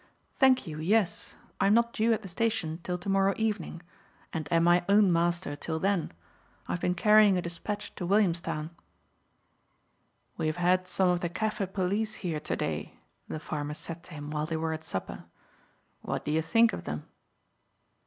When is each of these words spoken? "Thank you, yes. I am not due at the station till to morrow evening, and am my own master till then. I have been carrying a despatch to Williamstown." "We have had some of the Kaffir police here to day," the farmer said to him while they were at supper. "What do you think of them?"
"Thank 0.39 0.65
you, 0.65 0.79
yes. 0.79 1.35
I 1.59 1.67
am 1.67 1.75
not 1.75 1.93
due 1.93 2.11
at 2.11 2.23
the 2.23 2.27
station 2.27 2.79
till 2.81 2.97
to 2.97 3.07
morrow 3.07 3.35
evening, 3.37 3.83
and 4.33 4.51
am 4.51 4.63
my 4.63 4.83
own 4.89 5.13
master 5.13 5.55
till 5.55 5.79
then. 5.79 6.11
I 6.67 6.71
have 6.71 6.81
been 6.81 6.95
carrying 6.95 7.37
a 7.37 7.41
despatch 7.43 7.93
to 7.97 8.07
Williamstown." 8.07 8.71
"We 10.37 10.47
have 10.47 10.57
had 10.57 10.87
some 10.87 11.09
of 11.09 11.19
the 11.19 11.29
Kaffir 11.29 11.71
police 11.71 12.15
here 12.25 12.39
to 12.39 12.55
day," 12.55 12.97
the 13.27 13.39
farmer 13.39 13.75
said 13.75 14.01
to 14.05 14.15
him 14.15 14.31
while 14.31 14.47
they 14.47 14.57
were 14.57 14.73
at 14.73 14.83
supper. 14.83 15.25
"What 16.01 16.25
do 16.25 16.31
you 16.31 16.41
think 16.41 16.73
of 16.73 16.85
them?" 16.85 17.05